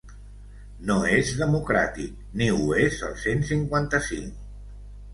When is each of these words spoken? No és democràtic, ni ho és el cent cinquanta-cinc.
No 0.89 0.95
és 1.17 1.33
democràtic, 1.41 2.17
ni 2.41 2.49
ho 2.57 2.67
és 2.89 3.01
el 3.11 3.17
cent 3.29 3.49
cinquanta-cinc. 3.55 4.45